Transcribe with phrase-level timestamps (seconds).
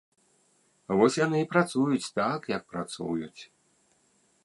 [0.99, 3.41] Вось яны і працуюць так, як працуюць.